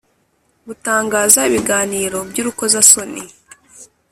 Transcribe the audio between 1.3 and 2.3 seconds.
Ibiganiro